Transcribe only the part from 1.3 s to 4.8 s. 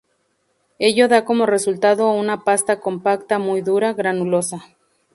resultado una pasta compacta, muy dura, granulosa.